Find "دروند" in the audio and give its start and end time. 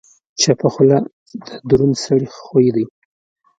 1.69-1.95